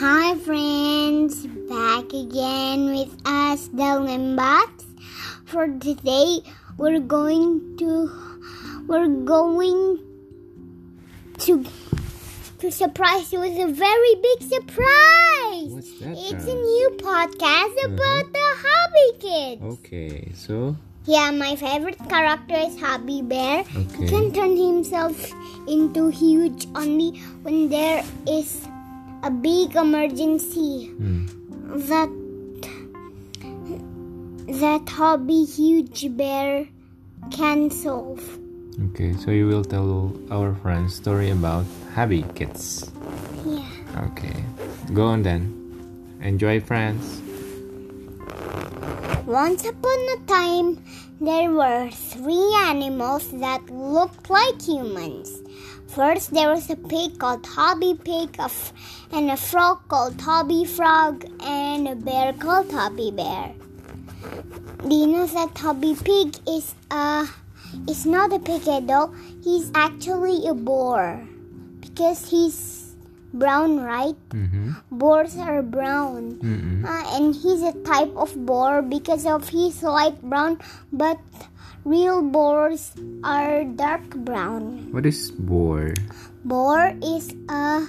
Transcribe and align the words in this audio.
Hi 0.00 0.34
friends, 0.38 1.46
back 1.68 2.06
again 2.12 2.86
with 2.94 3.10
us, 3.26 3.68
the 3.68 3.90
Limbats. 4.06 4.84
For 5.44 5.66
today, 5.68 6.40
we're 6.76 7.00
going 7.00 7.76
to 7.78 8.10
we're 8.86 9.08
going 9.08 9.98
to 11.38 11.64
to 12.60 12.70
surprise 12.70 13.32
you 13.32 13.40
with 13.40 13.58
a 13.58 13.66
very 13.72 14.14
big 14.22 14.40
surprise. 14.48 15.70
What's 15.74 15.98
that? 16.00 16.14
It's 16.16 16.46
a 16.46 16.54
new 16.54 16.88
podcast 16.98 17.74
Uh-huh. 17.82 17.94
about 17.94 18.32
the 18.32 18.48
Hobby 18.64 19.08
Kids. 19.18 19.62
Okay, 19.78 20.32
so 20.34 20.76
Yeah, 21.06 21.30
my 21.32 21.56
favorite 21.56 21.98
character 22.08 22.54
is 22.68 22.78
Hobby 22.78 23.22
Bear. 23.22 23.60
Okay. 23.64 23.86
He 23.98 24.08
can 24.08 24.32
turn 24.32 24.56
himself 24.56 25.16
into 25.66 26.08
huge 26.08 26.66
only 26.76 27.18
when 27.42 27.68
there 27.70 28.04
is 28.26 28.60
a 29.22 29.30
big 29.30 29.76
emergency 29.76 30.86
hmm, 30.96 31.26
that 31.88 32.08
that 34.48 34.88
Hobby 34.88 35.44
Huge 35.44 36.16
Bear 36.16 36.66
can 37.30 37.70
solve. 37.70 38.22
okay, 38.90 39.12
so 39.14 39.30
you 39.30 39.46
will 39.46 39.64
tell 39.64 40.12
our 40.30 40.54
friends 40.62 40.94
story 40.94 41.30
about 41.30 41.66
Happy 41.92 42.24
Kids. 42.34 42.90
Yeah. 43.44 43.68
Okay, 44.12 44.34
go 44.94 45.04
on 45.04 45.22
then. 45.22 45.54
Enjoy, 46.22 46.60
friends. 46.60 47.20
Once 49.26 49.66
upon 49.66 49.98
a 50.14 50.18
time, 50.26 50.82
there 51.20 51.50
were 51.50 51.90
three 51.90 52.54
animals 52.60 53.28
that 53.40 53.68
looked 53.70 54.30
like 54.30 54.62
humans. 54.62 55.42
First, 55.88 56.32
there 56.32 56.50
was 56.50 56.70
a 56.70 56.76
pig 56.76 57.18
called 57.18 57.44
Hobby 57.44 57.98
Pig, 58.04 58.38
and 59.10 59.30
a 59.30 59.36
frog 59.36 59.80
called 59.88 60.20
Hobby 60.20 60.64
Frog, 60.64 61.24
and 61.40 61.88
a 61.88 61.96
bear 61.96 62.32
called 62.34 62.70
Hobby 62.70 63.10
Bear. 63.10 63.52
Do 64.86 64.94
you 64.94 65.08
know 65.08 65.26
that 65.26 65.58
Hobby 65.58 65.96
Pig 65.96 66.36
is 66.46 66.74
a 66.90 67.26
is 67.88 68.06
not 68.06 68.32
a 68.32 68.38
pig 68.38 68.68
at 68.68 68.88
all? 68.88 69.12
He's 69.42 69.72
actually 69.74 70.46
a 70.46 70.54
boar 70.54 71.26
because 71.80 72.30
he's 72.30 72.77
brown, 73.32 73.80
right? 73.80 74.16
Mm-hmm. 74.30 74.72
Boars 74.90 75.36
are 75.36 75.62
brown. 75.62 76.38
Mm-mm. 76.42 76.84
Uh, 76.84 77.16
and 77.16 77.34
he's 77.34 77.62
a 77.62 77.72
type 77.84 78.14
of 78.16 78.34
boar 78.46 78.82
because 78.82 79.26
of 79.26 79.48
his 79.48 79.82
light 79.82 80.20
brown, 80.22 80.58
but 80.92 81.18
real 81.84 82.22
boars 82.22 82.92
are 83.24 83.64
dark 83.64 84.08
brown. 84.24 84.92
What 84.92 85.06
is 85.06 85.30
boar? 85.30 85.94
Boar 86.44 86.94
is 87.02 87.32
a, 87.48 87.86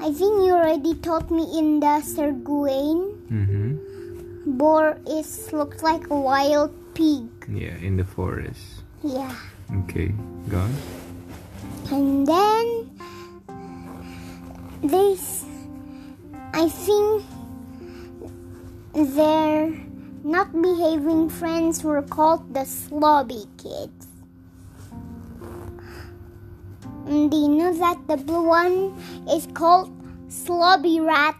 I 0.00 0.12
think 0.12 0.46
you 0.46 0.54
already 0.54 0.94
taught 0.94 1.30
me 1.30 1.46
in 1.58 1.80
the 1.80 2.00
Sir 2.02 2.32
Mm-hmm. 2.32 3.76
Boar 4.56 4.98
is 5.06 5.52
looks 5.52 5.82
like 5.82 6.08
a 6.10 6.16
wild 6.18 6.72
pig. 6.94 7.26
Yeah, 7.48 7.76
in 7.82 7.96
the 7.96 8.04
forest. 8.04 8.82
Yeah, 9.02 9.34
Okay, 9.84 10.12
go 10.48 10.58
on. 10.58 10.74
and 11.92 12.26
then 12.26 12.90
this, 14.82 15.44
I 16.52 16.68
think 16.68 17.24
their 18.94 19.70
not 20.24 20.52
behaving 20.52 21.28
friends 21.30 21.84
were 21.84 22.02
called 22.02 22.52
the 22.54 22.60
slobby 22.60 23.46
kids. 23.56 24.06
And 27.06 27.30
do 27.30 27.36
you 27.36 27.48
know 27.48 27.72
that 27.72 28.06
the 28.06 28.16
blue 28.18 28.42
one 28.42 28.94
is 29.30 29.46
called 29.54 29.90
slobby 30.28 31.00
rat, 31.04 31.36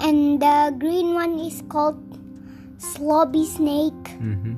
and 0.00 0.42
the 0.42 0.74
green 0.78 1.14
one 1.14 1.38
is 1.38 1.62
called 1.68 2.00
slobby 2.78 3.46
snake, 3.46 4.18
Mm-hmm. 4.18 4.54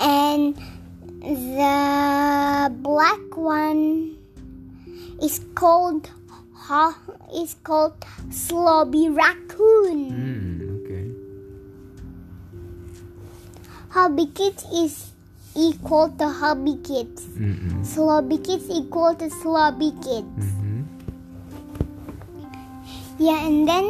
and 0.00 0.56
the 1.22 2.70
black 2.82 3.36
one 3.36 4.17
is 5.22 5.40
called 5.54 6.10
ha 6.54 6.96
is 7.34 7.56
called 7.62 7.94
slobby 8.30 9.08
raccoon. 9.14 10.10
Mm, 10.12 10.60
okay. 10.76 11.06
Hobby 13.90 14.26
kids 14.26 14.64
is 14.72 15.12
equal 15.56 16.10
to 16.18 16.28
hobby 16.28 16.76
kids. 16.84 17.24
Mm-mm. 17.26 17.84
Slobby 17.84 18.44
kids 18.44 18.68
equal 18.70 19.14
to 19.16 19.26
slobby 19.26 19.90
kids. 20.02 20.44
Mm-hmm. 20.44 20.82
Yeah, 23.18 23.46
and 23.46 23.66
then 23.66 23.86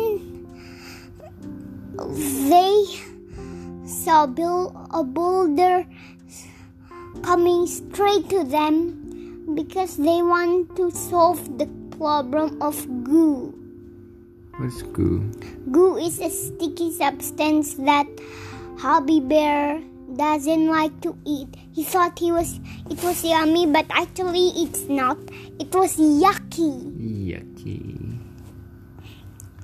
they 2.48 2.84
saw 3.86 4.26
Bill 4.26 4.72
a 4.94 5.02
boulder 5.02 5.86
coming 7.22 7.66
straight 7.66 8.28
to 8.30 8.44
them 8.44 9.07
because 9.54 9.96
they 9.96 10.22
want 10.22 10.76
to 10.76 10.90
solve 10.90 11.58
the 11.58 11.66
problem 11.96 12.60
of 12.62 12.76
goo. 13.04 13.54
What's 14.58 14.82
goo? 14.82 15.30
Goo 15.70 15.96
is 15.96 16.20
a 16.20 16.30
sticky 16.30 16.92
substance 16.92 17.74
that 17.74 18.06
Hobby 18.78 19.20
Bear 19.20 19.80
doesn't 20.16 20.66
like 20.68 21.00
to 21.02 21.16
eat. 21.24 21.48
He 21.74 21.84
thought 21.84 22.18
he 22.18 22.32
was 22.32 22.60
it 22.90 23.02
was 23.02 23.24
yummy, 23.24 23.66
but 23.66 23.86
actually 23.90 24.48
it's 24.56 24.88
not. 24.88 25.18
It 25.58 25.74
was 25.74 25.96
yucky. 25.96 26.74
Yucky. 26.98 28.18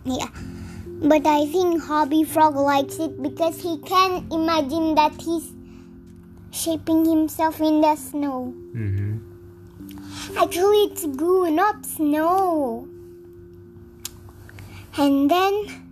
Yeah. 0.04 0.28
But 1.02 1.26
I 1.26 1.46
think 1.46 1.82
Hobby 1.82 2.24
Frog 2.24 2.56
likes 2.56 2.98
it 2.98 3.20
because 3.20 3.60
he 3.60 3.78
can 3.78 4.26
imagine 4.30 4.94
that 4.94 5.20
he's 5.20 5.52
shaping 6.50 7.04
himself 7.04 7.60
in 7.60 7.80
the 7.80 7.96
snow. 7.96 8.54
Mm-hmm. 8.74 9.13
Actually, 10.36 10.90
it's 10.90 11.06
goo, 11.06 11.50
not 11.50 11.86
snow. 11.86 12.88
And 14.96 15.30
then 15.30 15.84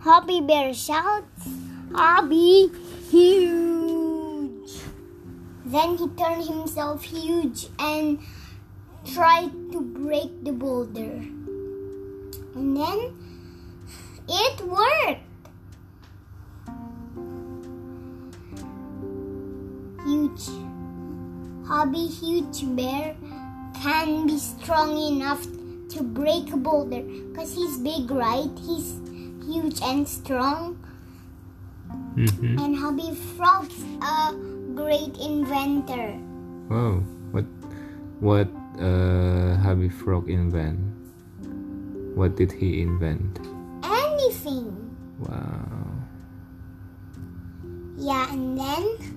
Hobby 0.00 0.40
Bear 0.40 0.72
shouts, 0.72 1.48
Hobby, 1.92 2.70
huge. 3.10 4.72
Then 5.64 5.96
he 5.98 6.08
turned 6.08 6.44
himself 6.44 7.02
huge 7.02 7.66
and 7.78 8.18
tried 9.04 9.50
to 9.72 9.80
break 9.80 10.44
the 10.44 10.52
boulder. 10.52 11.24
And 12.54 12.76
then 12.76 13.16
it 14.28 14.60
worked. 14.62 15.35
Huge. 20.36 21.66
Hobby 21.66 22.06
Huge 22.06 22.76
Bear 22.76 23.16
can 23.80 24.26
be 24.26 24.38
strong 24.38 24.96
enough 24.96 25.42
to 25.90 26.02
break 26.02 26.52
a 26.52 26.56
boulder 26.56 27.02
because 27.02 27.54
he's 27.54 27.78
big, 27.78 28.10
right? 28.10 28.50
He's 28.60 29.00
huge 29.46 29.80
and 29.82 30.06
strong. 30.06 30.78
Mm-hmm. 32.16 32.58
And 32.58 32.76
Hobby 32.76 33.14
Frog's 33.36 33.82
a 34.02 34.34
great 34.74 35.16
inventor. 35.18 36.18
Wow. 36.68 37.00
What 37.32 37.44
what 38.20 38.48
uh 38.80 39.56
Happy 39.56 39.88
Frog 39.88 40.28
invent? 40.28 40.80
What 42.14 42.36
did 42.36 42.52
he 42.52 42.80
invent? 42.82 43.40
Anything. 43.84 44.72
Wow. 45.20 45.92
Yeah, 47.96 48.32
and 48.32 48.58
then 48.58 49.15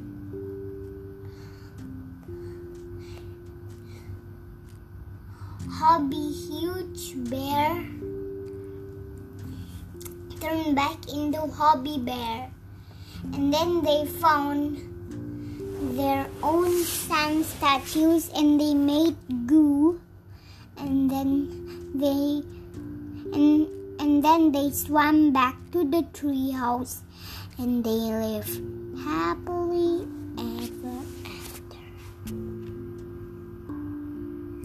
Hobby 5.89 6.29
Huge 6.45 7.17
Bear 7.31 7.83
turned 10.39 10.75
back 10.75 11.09
into 11.11 11.41
Hobby 11.49 11.97
Bear. 11.97 12.51
And 13.33 13.51
then 13.51 13.81
they 13.81 14.05
found 14.05 14.77
their 15.97 16.29
own 16.43 16.83
sand 16.83 17.43
statues 17.43 18.29
and 18.35 18.61
they 18.61 18.75
made 18.75 19.17
goo 19.47 19.99
and 20.77 21.09
then 21.09 21.49
they 21.95 22.43
and 23.33 23.65
and 23.99 24.23
then 24.23 24.51
they 24.51 24.69
swam 24.69 25.33
back 25.33 25.57
to 25.71 25.89
the 25.89 26.03
treehouse 26.13 27.01
and 27.57 27.83
they 27.83 27.99
lived 28.13 28.61
happily 29.01 30.05
ever 30.37 30.97
after. 31.25 31.81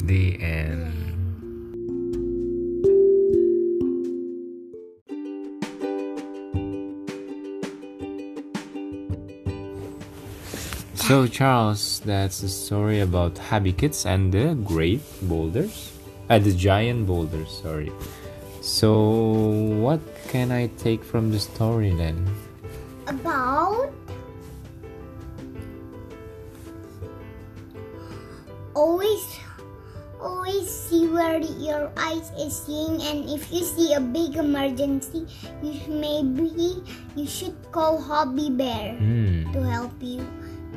The 0.04 0.38
end. 0.42 0.93
So, 11.04 11.26
Charles, 11.26 12.00
that's 12.00 12.40
the 12.40 12.48
story 12.48 13.00
about 13.00 13.36
Happy 13.36 13.72
Kids 13.76 14.06
and 14.06 14.32
the 14.32 14.56
great 14.64 15.04
boulders. 15.28 15.92
Uh, 16.30 16.38
the 16.38 16.52
giant 16.56 17.06
boulders, 17.06 17.60
sorry. 17.60 17.92
So, 18.62 19.04
what 19.84 20.00
can 20.32 20.50
I 20.50 20.68
take 20.80 21.04
from 21.04 21.30
the 21.30 21.38
story 21.38 21.92
then? 21.92 22.24
About 23.06 23.92
always 28.74 29.20
always 30.18 30.66
see 30.66 31.06
where 31.06 31.38
your 31.38 31.92
eyes 32.00 32.32
is 32.40 32.56
seeing 32.64 32.96
and 33.06 33.28
if 33.28 33.52
you 33.52 33.62
see 33.62 33.92
a 33.92 34.00
big 34.00 34.34
emergency 34.34 35.22
you 35.62 35.78
maybe 35.86 36.82
you 37.14 37.26
should 37.28 37.54
call 37.70 38.00
hobby 38.00 38.50
bear 38.50 38.96
Hmm. 38.98 39.52
to 39.52 39.62
help 39.62 39.94
you 40.00 40.26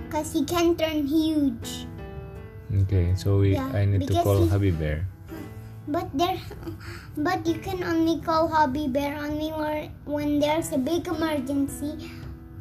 because 0.08 0.32
he 0.34 0.44
can 0.48 0.76
turn 0.80 1.06
huge 1.06 1.86
Okay, 2.84 3.16
so 3.16 3.40
we, 3.40 3.54
Yeah, 3.56 3.68
I 3.72 3.86
need 3.86 4.08
to 4.08 4.14
call 4.24 4.44
he- 4.44 4.50
Happy 4.50 4.72
Bear. 4.72 5.08
but 5.88 6.08
there 6.16 6.36
but 7.16 7.48
you 7.48 7.56
can 7.64 7.80
only 7.84 8.20
call 8.20 8.48
hobby 8.52 8.88
bear 8.92 9.16
only 9.24 9.52
when 10.04 10.40
there's 10.40 10.72
a 10.76 10.78
big 10.78 11.08
emergency 11.08 12.12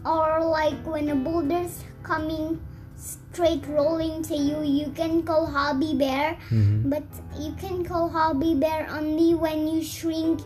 or 0.07 0.47
like 0.47 0.79
when 0.87 1.11
a 1.11 1.17
boulder's 1.19 1.83
coming 2.07 2.61
straight 2.95 3.67
rolling 3.67 4.23
to 4.23 4.37
you 4.39 4.63
you 4.63 4.87
can 4.95 5.23
call 5.27 5.43
hobby 5.45 5.91
bear 5.99 6.39
Mhm. 6.55 6.87
but 6.89 7.03
you 7.35 7.51
can 7.59 7.83
call 7.85 8.07
hobby 8.09 8.55
bear 8.55 8.87
only 8.95 9.35
when 9.35 9.67
you 9.67 9.83
shrink 9.83 10.41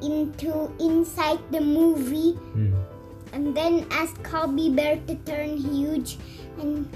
into 0.00 0.72
inside 0.80 1.38
the 1.52 1.60
movie 1.60 2.32
Hmm. 2.56 2.72
And 3.36 3.52
then 3.52 3.84
ask 3.92 4.16
hobby 4.32 4.70
bear 4.80 4.96
to 5.06 5.14
turn 5.28 5.52
huge 5.60 6.16
and 6.56 6.88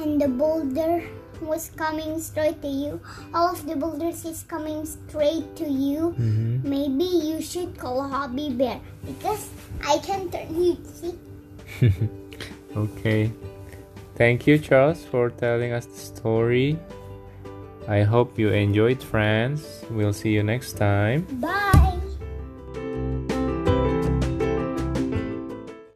and 0.00 0.16
the 0.16 0.28
boulder 0.28 1.04
was 1.44 1.68
coming 1.76 2.16
straight 2.26 2.56
to 2.64 2.68
you 2.68 2.96
all 3.34 3.52
of 3.52 3.60
the 3.68 3.76
boulders 3.76 4.24
is 4.24 4.42
coming 4.48 4.80
straight 4.88 5.44
to 5.60 5.68
you 5.68 6.14
Mhm. 6.16 6.64
maybe 6.74 7.04
you 7.30 7.42
should 7.52 7.76
call 7.76 8.00
hobby 8.16 8.48
bear 8.62 8.80
because 9.04 9.44
i 9.84 9.98
can 10.08 10.30
turn 10.32 10.48
huge 10.56 10.84
see 10.98 11.14
Okay. 12.76 13.30
Thank 14.16 14.46
you, 14.48 14.58
Charles, 14.58 15.04
for 15.04 15.30
telling 15.30 15.70
us 15.72 15.86
the 15.86 15.98
story. 15.98 16.74
I 17.86 18.02
hope 18.02 18.38
you 18.38 18.50
enjoyed, 18.50 18.98
friends. 19.02 19.62
We'll 19.90 20.12
see 20.12 20.34
you 20.34 20.42
next 20.42 20.74
time. 20.74 21.22
bye 21.38 21.83